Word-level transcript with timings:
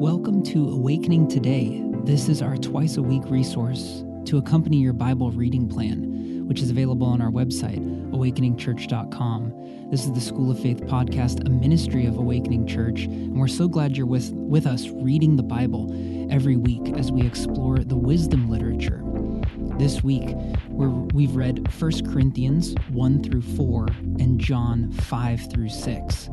Welcome 0.00 0.42
to 0.44 0.70
Awakening 0.70 1.28
Today. 1.28 1.82
This 2.04 2.30
is 2.30 2.40
our 2.40 2.56
twice 2.56 2.96
a 2.96 3.02
week 3.02 3.24
resource 3.26 4.02
to 4.24 4.38
accompany 4.38 4.78
your 4.78 4.94
Bible 4.94 5.30
reading 5.30 5.68
plan, 5.68 6.48
which 6.48 6.62
is 6.62 6.70
available 6.70 7.06
on 7.06 7.20
our 7.20 7.30
website, 7.30 7.84
awakeningchurch.com. 8.10 9.90
This 9.90 10.06
is 10.06 10.12
the 10.14 10.20
School 10.22 10.50
of 10.50 10.58
Faith 10.58 10.80
podcast, 10.84 11.46
a 11.46 11.50
ministry 11.50 12.06
of 12.06 12.16
Awakening 12.16 12.66
Church, 12.66 13.02
and 13.02 13.38
we're 13.38 13.46
so 13.46 13.68
glad 13.68 13.94
you're 13.94 14.06
with, 14.06 14.30
with 14.32 14.66
us 14.66 14.88
reading 14.88 15.36
the 15.36 15.42
Bible 15.42 15.94
every 16.32 16.56
week 16.56 16.96
as 16.96 17.12
we 17.12 17.20
explore 17.26 17.80
the 17.80 17.94
wisdom 17.94 18.48
literature. 18.48 19.02
This 19.78 20.02
week, 20.02 20.30
we 20.70 21.26
have 21.26 21.36
read 21.36 21.70
1 21.78 22.10
Corinthians 22.10 22.74
1 22.88 23.22
through 23.22 23.42
4 23.42 23.86
and 24.18 24.40
John 24.40 24.92
5 24.92 25.50
through 25.52 25.68
6. 25.68 26.30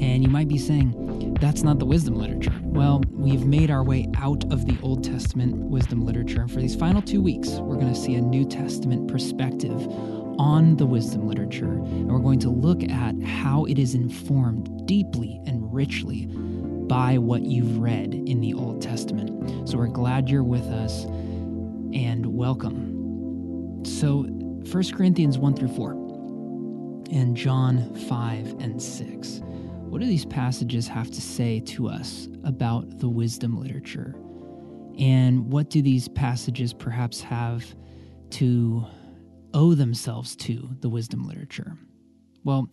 And 0.00 0.22
you 0.22 0.28
might 0.28 0.48
be 0.48 0.58
saying, 0.58 1.36
that's 1.40 1.62
not 1.62 1.78
the 1.78 1.84
wisdom 1.84 2.16
literature. 2.16 2.54
Well, 2.62 3.02
we've 3.10 3.44
made 3.44 3.70
our 3.70 3.84
way 3.84 4.08
out 4.16 4.44
of 4.52 4.66
the 4.66 4.76
Old 4.82 5.04
Testament 5.04 5.54
wisdom 5.56 6.04
literature. 6.04 6.40
And 6.42 6.50
for 6.50 6.60
these 6.60 6.74
final 6.74 7.02
two 7.02 7.22
weeks, 7.22 7.50
we're 7.50 7.76
going 7.76 7.92
to 7.92 7.98
see 7.98 8.14
a 8.14 8.20
New 8.20 8.44
Testament 8.44 9.08
perspective 9.08 9.86
on 10.38 10.76
the 10.76 10.86
wisdom 10.86 11.28
literature. 11.28 11.72
And 11.72 12.10
we're 12.10 12.18
going 12.18 12.40
to 12.40 12.50
look 12.50 12.82
at 12.82 13.20
how 13.22 13.64
it 13.64 13.78
is 13.78 13.94
informed 13.94 14.86
deeply 14.86 15.40
and 15.46 15.72
richly 15.72 16.26
by 16.26 17.18
what 17.18 17.42
you've 17.42 17.78
read 17.78 18.14
in 18.14 18.40
the 18.40 18.54
Old 18.54 18.82
Testament. 18.82 19.68
So 19.68 19.78
we're 19.78 19.86
glad 19.86 20.28
you're 20.28 20.44
with 20.44 20.66
us 20.66 21.04
and 21.04 22.26
welcome. 22.26 23.84
So, 23.84 24.22
1 24.22 24.84
Corinthians 24.92 25.38
1 25.38 25.54
through 25.54 25.68
4 25.68 25.92
and 27.12 27.36
John 27.36 27.94
5 28.08 28.56
and 28.60 28.82
6. 28.82 29.42
What 29.94 30.00
do 30.00 30.08
these 30.08 30.24
passages 30.24 30.88
have 30.88 31.08
to 31.12 31.20
say 31.20 31.60
to 31.66 31.86
us 31.86 32.26
about 32.42 32.98
the 32.98 33.08
wisdom 33.08 33.60
literature? 33.60 34.16
And 34.98 35.52
what 35.52 35.70
do 35.70 35.82
these 35.82 36.08
passages 36.08 36.72
perhaps 36.72 37.20
have 37.20 37.64
to 38.30 38.84
owe 39.54 39.74
themselves 39.74 40.34
to 40.34 40.68
the 40.80 40.88
wisdom 40.88 41.28
literature? 41.28 41.78
Well, 42.42 42.68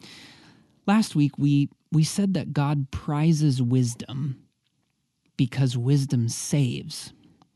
last 0.87 1.15
week 1.15 1.37
we, 1.37 1.69
we 1.91 2.03
said 2.03 2.33
that 2.33 2.53
God 2.53 2.89
prizes 2.89 3.61
wisdom 3.61 4.41
because 5.37 5.77
wisdom 5.77 6.27
saves. 6.27 7.13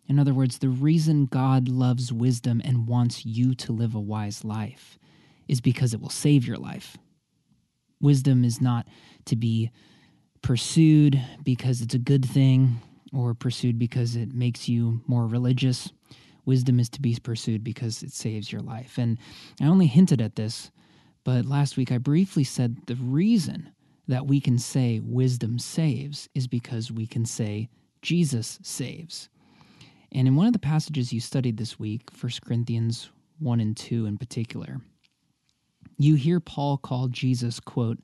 In 0.08 0.20
other 0.20 0.36
words, 0.36 0.60
the 0.60 0.70
reason 0.70 1.26
God 1.26 1.70
loves 1.70 2.14
wisdom 2.14 2.62
and 2.64 2.86
wants 2.86 3.26
you 3.26 3.56
to 3.56 3.72
live 3.72 3.96
a 3.96 4.00
wise 4.00 4.46
life 4.46 5.00
is 5.48 5.60
because 5.60 5.96
it 5.96 6.02
will 6.02 6.12
save 6.12 6.46
your 6.46 6.58
life. 6.58 7.00
Wisdom 8.02 8.44
is 8.44 8.62
not 8.62 8.88
to 9.26 9.36
be 9.36 9.72
pursued 10.42 11.22
because 11.44 11.82
it's 11.82 11.96
a 11.96 12.00
good 12.00 12.26
thing 12.26 12.82
or 13.14 13.34
pursued 13.34 13.80
because 13.80 14.16
it 14.16 14.34
makes 14.34 14.68
you 14.68 15.02
more 15.08 15.26
religious. 15.26 15.92
Wisdom 16.46 16.80
is 16.80 16.90
to 16.90 17.02
be 17.02 17.18
pursued 17.22 17.64
because 17.64 18.04
it 18.04 18.12
saves 18.12 18.52
your 18.52 18.62
life. 18.62 18.98
And 18.98 19.18
I 19.62 19.66
only 19.66 19.88
hinted 19.88 20.22
at 20.22 20.36
this, 20.36 20.70
but 21.24 21.46
last 21.46 21.78
week 21.78 21.92
I 21.92 21.98
briefly 21.98 22.44
said 22.44 22.78
the 22.86 22.96
reason 22.96 23.72
that 24.08 24.28
we 24.28 24.40
can 24.40 24.60
say 24.60 25.00
wisdom 25.04 25.58
saves 25.58 26.30
is 26.36 26.48
because 26.48 26.92
we 26.92 27.08
can 27.08 27.26
say 27.26 27.70
Jesus 28.02 28.60
saves. 28.62 29.30
And 30.12 30.28
in 30.28 30.36
one 30.36 30.48
of 30.48 30.54
the 30.54 30.60
passages 30.60 31.12
you 31.12 31.20
studied 31.20 31.58
this 31.58 31.80
week, 31.80 32.10
1 32.22 32.32
Corinthians 32.46 33.10
1 33.40 33.60
and 33.60 33.76
2 33.76 34.06
in 34.06 34.18
particular, 34.18 34.80
you 35.98 36.16
hear 36.16 36.40
Paul 36.40 36.78
call 36.78 37.08
Jesus, 37.08 37.60
quote, 37.60 38.00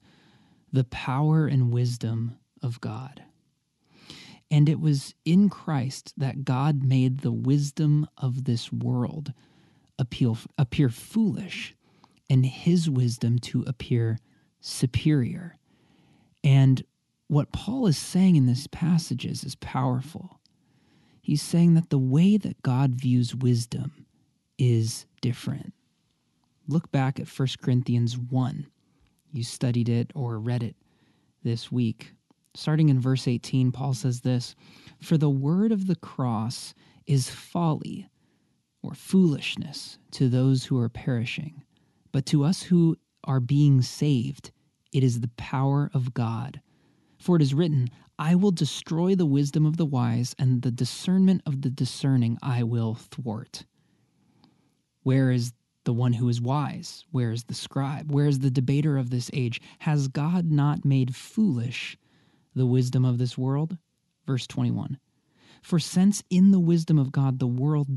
the 0.72 0.84
power 0.86 1.47
and 1.47 1.72
wisdom 1.72 2.38
of 2.61 2.80
God. 2.81 3.23
And 4.50 4.67
it 4.67 4.80
was 4.80 5.16
in 5.25 5.50
Christ 5.50 6.13
that 6.18 6.44
God 6.44 6.84
made 6.84 7.19
the 7.19 7.31
wisdom 7.31 8.07
of 8.18 8.44
this 8.44 8.72
world 8.72 9.34
appeal, 9.97 10.38
appear 10.57 10.90
foolish 10.90 11.75
and 12.30 12.46
his 12.46 12.90
wisdom 12.90 13.40
to 13.40 13.63
appear 13.68 14.19
superior. 14.59 15.57
And 16.44 16.84
what 17.28 17.51
Paul 17.51 17.88
is 17.88 17.97
saying 17.97 18.35
in 18.35 18.46
these 18.46 18.68
passages 18.68 19.44
is 19.44 19.56
powerful. 19.56 20.40
He's 21.22 21.41
saying 21.41 21.75
that 21.75 21.90
the 21.90 22.00
way 22.00 22.35
that 22.38 22.62
God 22.62 22.96
views 22.96 23.35
wisdom 23.35 24.06
is 24.57 25.06
different. 25.22 25.74
Look 26.67 26.91
back 26.91 27.19
at 27.19 27.27
1 27.27 27.47
Corinthians 27.61 28.17
1. 28.17 28.67
You 29.33 29.44
studied 29.44 29.89
it 29.89 30.11
or 30.13 30.39
read 30.39 30.63
it 30.63 30.75
this 31.44 31.72
week. 31.72 32.13
Starting 32.53 32.89
in 32.89 32.99
verse 32.99 33.27
18, 33.27 33.72
Paul 33.72 33.94
says 33.94 34.22
this 34.22 34.55
For 35.01 35.17
the 35.17 35.29
word 35.29 35.71
of 35.71 35.88
the 35.88 35.95
cross 35.95 36.73
is 37.07 37.29
folly 37.29 38.09
or 38.83 38.94
foolishness 38.94 39.97
to 40.11 40.27
those 40.27 40.66
who 40.66 40.77
are 40.79 40.89
perishing, 40.89 41.63
but 42.11 42.25
to 42.27 42.44
us 42.44 42.63
who 42.63 42.97
are 43.23 43.39
being 43.39 43.81
saved, 43.81 44.51
it 44.91 45.03
is 45.03 45.21
the 45.21 45.31
power 45.38 45.89
of 45.94 46.13
God. 46.13 46.61
For 47.17 47.35
it 47.35 47.41
is 47.41 47.53
written, 47.53 47.89
I 48.19 48.35
will 48.35 48.51
destroy 48.51 49.16
the 49.16 49.25
wisdom 49.25 49.66
of 49.66 49.77
the 49.77 49.85
wise, 49.85 50.35
and 50.38 50.61
the 50.61 50.71
discernment 50.71 51.41
of 51.45 51.61
the 51.61 51.69
discerning 51.69 52.38
I 52.41 52.63
will 52.63 52.95
thwart. 52.95 53.66
Where 55.03 55.31
is 55.31 55.53
the 55.84 55.94
one 55.94 56.14
who 56.14 56.30
is 56.30 56.42
wise? 56.42 57.06
Where 57.12 57.31
is 57.31 57.46
the 57.46 57.53
scribe? 57.53 58.12
Where 58.12 58.28
is 58.28 58.40
the 58.40 58.52
debater 58.52 58.97
of 58.97 59.09
this 59.09 59.30
age? 59.34 59.62
Has 59.80 60.08
God 60.08 60.52
not 60.52 60.86
made 60.86 61.16
foolish 61.16 61.97
the 62.56 62.66
wisdom 62.66 63.06
of 63.06 63.18
this 63.18 63.38
world? 63.38 63.78
Verse 64.25 64.46
21. 64.47 65.00
For 65.62 65.80
since 65.80 66.24
in 66.30 66.52
the 66.52 66.59
wisdom 66.59 66.97
of 66.97 67.12
God 67.12 67.40
the 67.40 67.47
world 67.47 67.88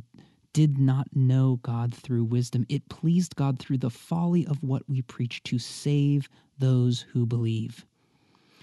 did 0.52 0.78
not 0.78 1.08
know 1.14 1.58
God 1.62 1.94
through 1.94 2.24
wisdom, 2.24 2.64
it 2.68 2.88
pleased 2.88 3.36
God 3.36 3.58
through 3.58 3.78
the 3.78 3.90
folly 3.90 4.46
of 4.46 4.62
what 4.62 4.88
we 4.88 5.02
preach 5.02 5.42
to 5.44 5.58
save 5.58 6.28
those 6.58 7.00
who 7.12 7.26
believe. 7.26 7.84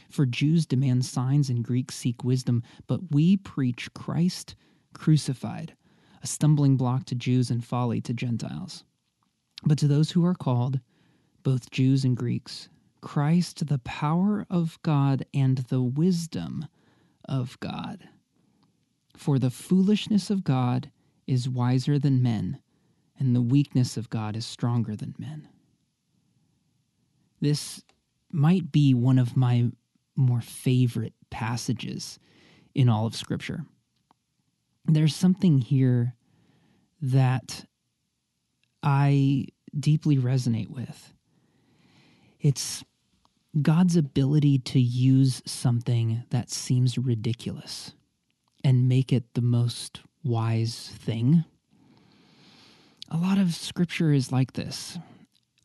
For 0.10 0.26
Jews 0.26 0.66
demand 0.66 1.06
signs 1.06 1.50
and 1.50 1.64
Greeks 1.64 1.96
seek 1.96 2.24
wisdom, 2.24 2.64
but 2.88 3.12
we 3.12 3.38
preach 3.38 3.94
Christ 3.94 4.56
crucified, 4.94 5.76
a 6.22 6.28
stumbling 6.28 6.78
block 6.78 7.06
to 7.06 7.16
Jews 7.16 7.50
and 7.50 7.64
folly 7.64 8.02
to 8.02 8.14
Gentiles. 8.14 8.84
But 9.64 9.78
to 9.80 9.88
those 9.88 10.12
who 10.12 10.26
are 10.26 10.36
called, 10.36 10.80
both 11.44 11.72
Jews 11.72 12.04
and 12.04 12.18
Greeks, 12.18 12.70
Christ, 13.02 13.68
the 13.68 13.80
power 13.80 14.46
of 14.50 14.80
God 14.84 15.26
and 15.34 15.58
the 15.58 15.82
wisdom 15.82 16.68
of 17.26 17.60
God. 17.60 18.08
For 19.18 19.40
the 19.40 19.50
foolishness 19.50 20.30
of 20.30 20.44
God 20.44 20.92
is 21.28 21.50
wiser 21.50 22.00
than 22.00 22.22
men, 22.24 22.60
and 23.18 23.36
the 23.36 23.42
weakness 23.42 23.98
of 23.98 24.10
God 24.10 24.36
is 24.36 24.46
stronger 24.46 24.96
than 24.96 25.16
men. 25.18 25.48
This 27.40 27.84
might 28.32 28.72
be 28.72 28.94
one 28.94 29.20
of 29.20 29.36
my 29.36 29.72
more 30.16 30.42
favorite 30.42 31.14
passages 31.30 32.20
in 32.74 32.90
all 32.90 33.06
of 33.06 33.16
Scripture. 33.16 33.66
There's 34.86 35.16
something 35.16 35.60
here 35.60 36.16
that 37.02 37.66
I 38.84 39.48
deeply 39.78 40.18
resonate 40.18 40.70
with. 40.70 41.14
It's 42.40 42.84
God's 43.62 43.96
ability 43.96 44.60
to 44.60 44.80
use 44.80 45.42
something 45.46 46.24
that 46.30 46.50
seems 46.50 46.98
ridiculous 46.98 47.94
and 48.64 48.88
make 48.88 49.12
it 49.12 49.34
the 49.34 49.42
most 49.42 50.02
wise 50.24 50.92
thing. 50.96 51.44
A 53.10 53.18
lot 53.18 53.38
of 53.38 53.54
scripture 53.54 54.14
is 54.14 54.32
like 54.32 54.54
this. 54.54 54.98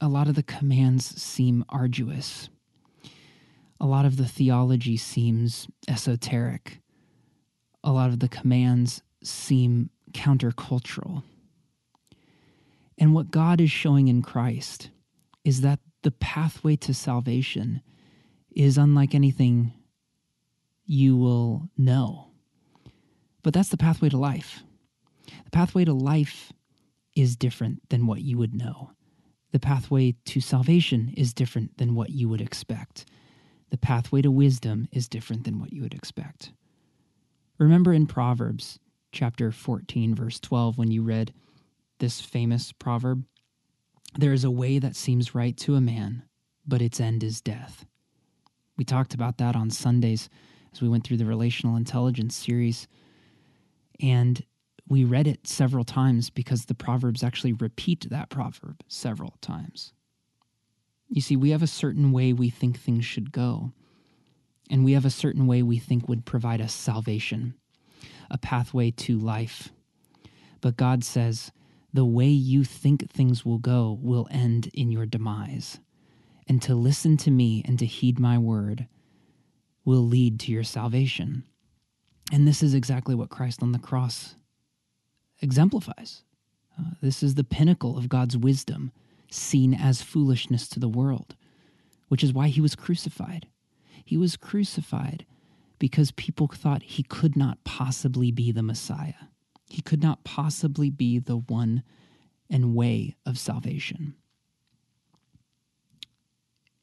A 0.01 0.09
lot 0.09 0.29
of 0.29 0.35
the 0.35 0.43
commands 0.43 1.23
seem 1.23 1.65
arduous. 1.69 2.49
A 3.81 3.87
lot 3.87 4.05
of 4.05 4.17
the 4.17 4.27
theology 4.27 4.97
seems 4.97 5.69
esoteric. 5.87 6.81
A 7.85 7.93
lot 7.93 8.11
of 8.11 8.19
the 8.19 8.29
commands 8.29 9.03
seem 9.23 9.91
countercultural. 10.13 11.23
And 12.99 13.15
what 13.15 13.31
God 13.31 13.61
is 13.61 13.71
showing 13.71 14.09
in 14.09 14.23
Christ 14.23 14.91
is 15.45 15.61
that 15.61 15.81
the 16.03 16.11
pathway 16.11 16.77
to 16.77 16.95
salvation 16.95 17.83
is 18.55 18.79
unlike 18.79 19.15
anything 19.15 19.73
you 20.85 21.17
will 21.17 21.69
know. 21.77 22.29
But 23.43 23.53
that's 23.55 23.69
the 23.69 23.77
pathway 23.77 24.09
to 24.09 24.17
life. 24.17 24.63
The 25.45 25.51
pathway 25.51 25.85
to 25.85 25.93
life 25.93 26.53
is 27.15 27.37
different 27.37 27.89
than 27.89 28.07
what 28.07 28.23
you 28.23 28.39
would 28.39 28.55
know. 28.55 28.91
The 29.53 29.61
pathway 29.61 30.15
to 30.27 30.41
salvation 30.41 31.13
is 31.17 31.33
different 31.33 31.79
than 31.79 31.95
what 31.95 32.11
you 32.11 32.29
would 32.29 32.41
expect. 32.41 33.07
The 33.71 33.79
pathway 33.79 34.23
to 34.23 34.31
wisdom 34.31 34.89
is 34.93 35.09
different 35.09 35.45
than 35.45 35.59
what 35.59 35.73
you 35.73 35.83
would 35.83 35.95
expect. 35.95 36.53
Remember 37.59 37.93
in 37.93 38.07
Proverbs 38.07 38.79
chapter 39.13 39.51
14, 39.51 40.15
verse 40.15 40.39
12, 40.41 40.79
when 40.79 40.91
you 40.91 41.03
read, 41.03 41.33
this 41.99 42.21
famous 42.21 42.73
proverb 42.73 43.25
There 44.19 44.33
is 44.33 44.45
a 44.45 44.51
way 44.51 44.79
that 44.79 44.97
seems 44.97 45.35
right 45.35 45.57
to 45.59 45.75
a 45.75 45.81
man, 45.81 46.23
but 46.67 46.83
its 46.83 47.01
end 47.01 47.23
is 47.23 47.41
death. 47.41 47.85
We 48.77 48.85
talked 48.85 49.15
about 49.15 49.39
that 49.39 49.57
on 49.57 49.71
Sundays 49.71 50.29
as 50.73 50.81
we 50.83 50.89
went 50.89 51.05
through 51.05 51.17
the 51.19 51.27
relational 51.27 51.77
intelligence 51.77 52.37
series. 52.37 52.87
And 54.01 54.45
we 54.89 55.05
read 55.05 55.27
it 55.27 55.47
several 55.47 55.85
times 55.85 56.31
because 56.31 56.67
the 56.67 56.75
Proverbs 56.75 57.23
actually 57.23 57.53
repeat 57.55 58.09
that 58.11 58.29
proverb 58.29 58.83
several 58.89 59.35
times. 59.41 59.93
You 61.09 61.21
see, 61.21 61.37
we 61.37 61.51
have 61.51 61.63
a 61.63 61.69
certain 61.69 62.13
way 62.13 62.33
we 62.33 62.51
think 62.51 62.79
things 62.79 63.05
should 63.05 63.33
go, 63.33 63.73
and 64.71 64.85
we 64.85 64.93
have 64.93 65.05
a 65.05 65.11
certain 65.11 65.47
way 65.47 65.63
we 65.63 65.79
think 65.79 66.09
would 66.09 66.25
provide 66.25 66.61
us 66.61 66.73
salvation, 66.73 67.55
a 68.31 68.39
pathway 68.39 68.91
to 68.93 69.19
life. 69.19 69.71
But 70.61 70.77
God 70.77 71.05
says, 71.05 71.53
the 71.93 72.05
way 72.05 72.29
you 72.29 72.65
think 72.65 73.11
things 73.11 73.45
will 73.45 73.59
go 73.59 73.99
will 74.01 74.29
end 74.31 74.71
in 74.75 74.91
your 74.91 75.07
demise. 75.07 75.79
And 76.49 76.63
to 76.63 76.75
listen 76.75 77.17
to 77.19 77.31
me 77.31 77.63
and 77.67 77.79
to 77.79 77.87
heed 77.87 78.19
my 78.19 78.39
word 78.39 78.87
will 79.85 80.07
lead 80.07 80.39
to 80.41 80.53
your 80.53 80.65
salvation. 80.65 81.45
And 82.33 82.47
this 82.47 82.63
is 82.63 82.75
exactly 82.75 83.15
what 83.15 83.31
Christ 83.31 83.63
on 83.63 83.73
the 83.73 83.79
cross 83.79 84.35
exemplifies. 85.41 86.23
Uh, 86.79 86.91
this 87.01 87.23
is 87.23 87.35
the 87.35 87.45
pinnacle 87.45 87.97
of 87.97 88.09
God's 88.09 88.37
wisdom, 88.37 88.93
seen 89.31 89.75
as 89.75 90.03
foolishness 90.03 90.69
to 90.69 90.81
the 90.81 90.89
world, 90.89 91.37
which 92.09 92.23
is 92.23 92.33
why 92.33 92.49
he 92.49 92.61
was 92.61 92.75
crucified. 92.75 93.47
He 94.05 94.17
was 94.17 94.37
crucified 94.37 95.25
because 95.79 96.11
people 96.13 96.49
thought 96.49 96.83
he 96.83 97.03
could 97.03 97.37
not 97.37 97.63
possibly 97.65 98.31
be 98.31 98.53
the 98.53 98.63
Messiah. 98.63 99.15
He 99.69 99.83
could 99.83 100.03
not 100.03 100.25
possibly 100.25 100.91
be 100.91 101.19
the 101.19 101.37
one 101.37 101.83
and 102.49 102.75
way 102.75 103.17
of 103.25 103.39
salvation. 103.39 104.15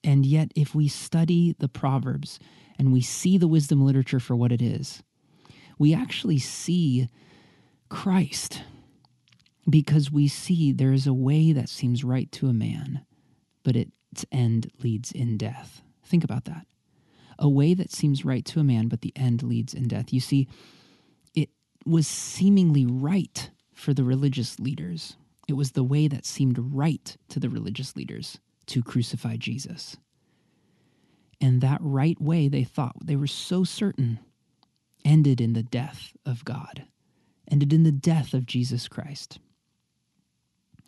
And 0.03 0.25
yet, 0.25 0.51
if 0.55 0.75
we 0.75 0.87
study 0.89 1.55
the 1.57 1.69
Proverbs 1.69 2.39
and 2.77 2.91
we 2.91 3.01
see 3.01 3.37
the 3.37 3.47
wisdom 3.47 3.85
literature 3.85 4.19
for 4.19 4.35
what 4.35 4.51
it 4.51 4.61
is, 4.61 5.01
we 5.79 5.93
actually 5.93 6.39
see 6.39 7.07
Christ 7.87 8.61
because 9.69 10.11
we 10.11 10.27
see 10.27 10.71
there 10.73 10.91
is 10.91 11.07
a 11.07 11.13
way 11.13 11.53
that 11.53 11.69
seems 11.69 12.03
right 12.03 12.29
to 12.33 12.47
a 12.47 12.53
man, 12.53 13.05
but 13.63 13.77
its 13.77 14.25
end 14.31 14.69
leads 14.83 15.11
in 15.11 15.37
death. 15.37 15.81
Think 16.03 16.23
about 16.23 16.45
that. 16.45 16.67
A 17.39 17.47
way 17.47 17.73
that 17.73 17.91
seems 17.91 18.25
right 18.25 18.43
to 18.45 18.59
a 18.59 18.63
man, 18.63 18.87
but 18.89 19.01
the 19.01 19.13
end 19.15 19.41
leads 19.41 19.73
in 19.73 19.87
death. 19.87 20.11
You 20.11 20.19
see, 20.19 20.47
was 21.85 22.07
seemingly 22.07 22.85
right 22.85 23.49
for 23.73 23.93
the 23.93 24.03
religious 24.03 24.59
leaders. 24.59 25.17
It 25.47 25.53
was 25.53 25.71
the 25.71 25.83
way 25.83 26.07
that 26.07 26.25
seemed 26.25 26.57
right 26.57 27.15
to 27.29 27.39
the 27.39 27.49
religious 27.49 27.95
leaders 27.95 28.39
to 28.67 28.81
crucify 28.81 29.35
Jesus. 29.37 29.97
And 31.41 31.59
that 31.61 31.79
right 31.81 32.19
way, 32.21 32.47
they 32.47 32.63
thought, 32.63 32.95
they 33.03 33.17
were 33.17 33.27
so 33.27 33.63
certain, 33.63 34.19
ended 35.03 35.41
in 35.41 35.53
the 35.53 35.63
death 35.63 36.13
of 36.25 36.45
God, 36.45 36.85
ended 37.51 37.73
in 37.73 37.83
the 37.83 37.91
death 37.91 38.33
of 38.33 38.45
Jesus 38.45 38.87
Christ. 38.87 39.39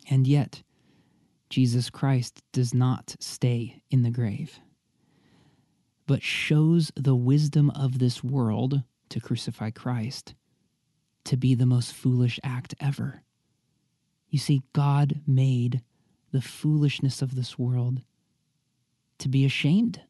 And 0.08 0.26
yet, 0.26 0.62
Jesus 1.50 1.90
Christ 1.90 2.42
does 2.52 2.72
not 2.72 3.16
stay 3.20 3.82
in 3.90 4.02
the 4.02 4.10
grave, 4.10 4.58
but 6.06 6.22
shows 6.22 6.90
the 6.96 7.14
wisdom 7.14 7.70
of 7.70 7.98
this 7.98 8.24
world 8.24 8.82
to 9.10 9.20
crucify 9.20 9.70
Christ 9.70 10.34
to 11.26 11.36
be 11.36 11.54
the 11.54 11.66
most 11.66 11.92
foolish 11.92 12.40
act 12.42 12.74
ever. 12.80 13.22
You 14.30 14.38
see, 14.38 14.62
God 14.72 15.20
made 15.26 15.82
the 16.32 16.40
foolishness 16.40 17.22
of 17.22 17.34
this 17.34 17.58
world 17.58 18.02
to 19.18 19.28
be 19.28 19.44
ashamed. 19.44 20.00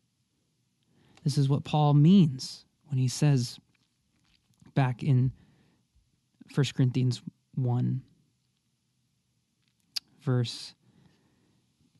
This 1.25 1.39
is 1.39 1.49
what 1.49 1.65
Paul 1.65 1.95
means 1.95 2.65
when 2.89 2.99
he 2.99 3.09
says 3.09 3.59
back 4.75 5.03
in 5.03 5.33
1 6.55 6.67
Corinthians 6.75 7.23
1, 7.55 8.03
verse 10.21 10.75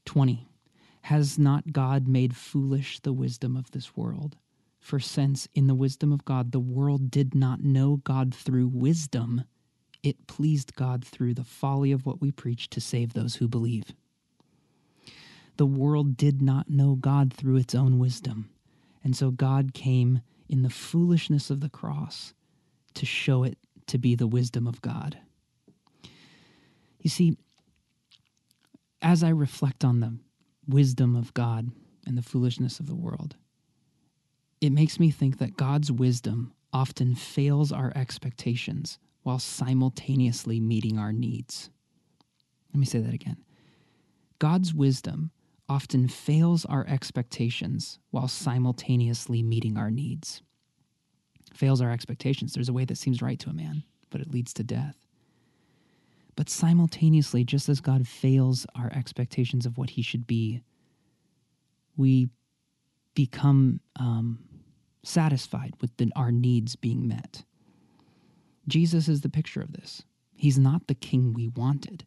20 0.05 0.49
Has 1.03 1.39
not 1.39 1.73
God 1.73 2.07
made 2.07 2.37
foolish 2.37 3.01
the 3.01 3.13
wisdom 3.13 3.57
of 3.57 3.71
this 3.71 3.97
world? 3.97 4.37
For 4.87 5.01
since 5.01 5.49
in 5.53 5.67
the 5.67 5.75
wisdom 5.75 6.13
of 6.13 6.25
God 6.25 6.53
the 6.53 6.61
world 6.61 7.11
did 7.11 7.35
not 7.35 7.61
know 7.61 7.97
God 8.05 8.33
through 8.33 8.69
wisdom, 8.69 9.43
it 10.05 10.29
pleased 10.29 10.77
God 10.77 11.05
through 11.05 11.35
the 11.35 11.43
folly 11.43 11.91
of 11.91 12.07
what 12.07 12.21
we 12.21 12.31
preach 12.31 12.71
to 12.71 12.81
save 12.81 13.13
those 13.13 13.35
who 13.35 13.49
believe. 13.49 13.93
The 15.57 15.67
world 15.67 16.17
did 16.17 16.41
not 16.41 16.71
know 16.71 16.95
God 16.95 17.33
through 17.33 17.57
its 17.57 17.75
own 17.75 17.99
wisdom, 17.99 18.49
and 19.03 19.17
so 19.17 19.33
God 19.33 19.75
came 19.75 20.21
in 20.49 20.63
the 20.63 20.71
foolishness 20.71 21.51
of 21.51 21.59
the 21.59 21.69
cross 21.69 22.33
to 22.95 23.05
show 23.05 23.43
it 23.43 23.59
to 23.89 23.99
be 23.99 24.15
the 24.15 24.29
wisdom 24.29 24.69
of 24.69 24.81
God. 24.83 25.19
You 27.01 27.11
see, 27.11 27.37
as 29.03 29.25
I 29.25 29.31
reflect 29.31 29.85
on 29.85 29.99
the 29.99 30.17
wisdom 30.69 31.17
of 31.17 31.35
God 31.35 31.73
and 32.07 32.17
the 32.17 32.23
foolishness 32.23 32.79
of 32.79 32.87
the 32.87 32.95
world, 32.95 33.35
it 34.61 34.71
makes 34.71 34.99
me 34.99 35.11
think 35.11 35.39
that 35.39 35.57
God's 35.57 35.93
wisdom 35.93 36.53
often 36.73 37.15
fails 37.15 37.73
our 37.73 37.93
expectations 37.95 38.99
while 39.23 39.39
simultaneously 39.39 40.61
meeting 40.61 40.99
our 40.99 41.13
needs. 41.13 41.71
Let 42.73 42.81
me 42.81 42.87
say 42.87 43.01
that 43.01 43.15
again. 43.15 43.39
God's 44.39 44.75
wisdom 44.75 45.31
often 45.69 46.09
fails 46.09 46.65
our 46.65 46.87
expectations 46.87 47.99
while 48.11 48.29
simultaneously 48.29 49.43
meeting 49.43 49.77
our 49.77 49.91
needs. 49.91 50.43
Fails 51.55 51.81
our 51.81 51.91
expectations. 51.91 52.53
There's 52.53 52.69
a 52.69 52.75
way 52.75 52.85
that 52.85 52.99
seems 52.99 53.23
right 53.23 53.39
to 53.41 53.51
a 53.51 53.55
man, 53.55 53.83
but 54.11 54.21
it 54.21 54.31
leads 54.31 54.53
to 54.55 54.63
death. 54.63 54.97
But 56.37 56.51
simultaneously, 56.51 57.45
just 57.45 57.69
as 57.69 57.81
God 57.81 58.07
fails 58.07 58.67
our 58.75 58.93
expectations 58.93 59.65
of 59.65 59.79
what 59.79 59.91
he 59.91 60.03
should 60.03 60.27
be, 60.27 60.61
we 61.97 62.29
become 63.17 63.81
um, 63.99 64.39
satisfied 65.03 65.75
with 65.81 65.97
the, 65.97 66.13
our 66.15 66.31
needs 66.31 66.77
being 66.77 67.09
met. 67.09 67.43
Jesus 68.69 69.09
is 69.09 69.23
the 69.23 69.29
picture 69.29 69.61
of 69.61 69.73
this. 69.73 70.05
He's 70.37 70.59
not 70.59 70.87
the 70.87 70.95
king 70.95 71.33
we 71.33 71.49
wanted, 71.49 72.05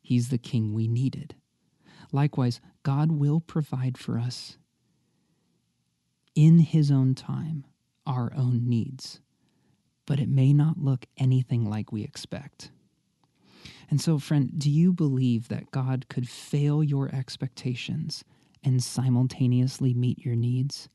he's 0.00 0.30
the 0.30 0.38
king 0.38 0.72
we 0.72 0.88
needed. 0.88 1.34
Likewise, 2.12 2.60
God 2.82 3.12
will 3.12 3.40
provide 3.40 3.98
for 3.98 4.18
us 4.18 4.56
in 6.34 6.58
his 6.60 6.90
own 6.90 7.14
time 7.14 7.64
our 8.06 8.32
own 8.36 8.68
needs, 8.68 9.20
but 10.06 10.20
it 10.20 10.28
may 10.28 10.52
not 10.52 10.78
look 10.78 11.06
anything 11.16 11.68
like 11.68 11.90
we 11.90 12.02
expect. 12.02 12.70
And 13.90 14.00
so, 14.00 14.18
friend, 14.18 14.50
do 14.58 14.70
you 14.70 14.92
believe 14.92 15.48
that 15.48 15.70
God 15.70 16.06
could 16.08 16.28
fail 16.28 16.82
your 16.82 17.14
expectations 17.14 18.24
and 18.64 18.82
simultaneously 18.82 19.94
meet 19.94 20.24
your 20.24 20.36
needs? 20.36 20.88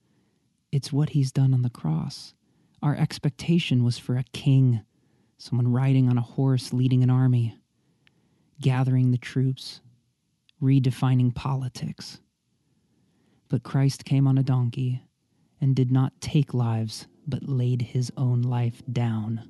It's 0.71 0.93
what 0.93 1.09
he's 1.09 1.31
done 1.31 1.53
on 1.53 1.61
the 1.61 1.69
cross. 1.69 2.33
Our 2.81 2.95
expectation 2.95 3.83
was 3.83 3.97
for 3.97 4.17
a 4.17 4.25
king 4.33 4.81
someone 5.37 5.71
riding 5.71 6.09
on 6.09 6.17
a 6.17 6.21
horse 6.21 6.73
leading 6.73 7.03
an 7.03 7.09
army, 7.09 7.55
gathering 8.59 9.11
the 9.11 9.17
troops, 9.17 9.81
redefining 10.61 11.33
politics. 11.33 12.19
But 13.49 13.63
Christ 13.63 14.03
came 14.03 14.27
on 14.27 14.37
a 14.37 14.43
donkey 14.43 15.03
and 15.61 15.75
did 15.75 15.91
not 15.91 16.19
take 16.21 16.53
lives, 16.53 17.07
but 17.27 17.47
laid 17.47 17.81
his 17.81 18.11
own 18.17 18.41
life 18.41 18.81
down 18.91 19.47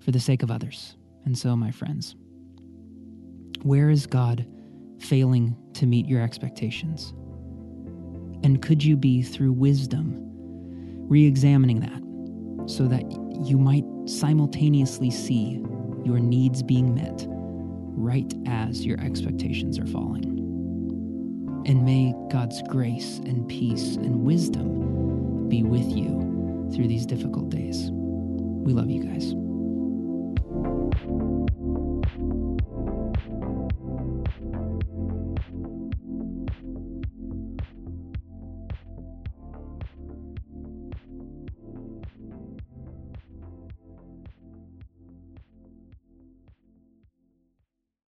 for 0.00 0.10
the 0.10 0.20
sake 0.20 0.42
of 0.42 0.50
others. 0.50 0.96
And 1.24 1.36
so, 1.36 1.56
my 1.56 1.70
friends, 1.70 2.14
where 3.62 3.90
is 3.90 4.06
God 4.06 4.46
failing 4.98 5.56
to 5.74 5.86
meet 5.86 6.06
your 6.06 6.22
expectations? 6.22 7.12
And 8.42 8.62
could 8.62 8.84
you 8.84 8.96
be, 8.96 9.22
through 9.22 9.52
wisdom, 9.52 10.14
re 11.08 11.24
examining 11.24 11.80
that 11.80 12.70
so 12.70 12.86
that 12.88 13.04
you 13.44 13.58
might 13.58 13.84
simultaneously 14.06 15.10
see 15.10 15.62
your 16.04 16.18
needs 16.18 16.62
being 16.62 16.94
met 16.94 17.26
right 17.28 18.32
as 18.46 18.84
your 18.84 19.00
expectations 19.00 19.78
are 19.78 19.86
falling. 19.86 20.24
And 21.66 21.84
may 21.84 22.14
God's 22.30 22.62
grace 22.68 23.18
and 23.18 23.48
peace 23.48 23.96
and 23.96 24.22
wisdom 24.22 25.48
be 25.48 25.62
with 25.62 25.88
you 25.90 26.70
through 26.74 26.88
these 26.88 27.06
difficult 27.06 27.50
days. 27.50 27.90
We 27.90 28.72
love 28.72 28.90
you 28.90 29.04
guys. 29.04 29.45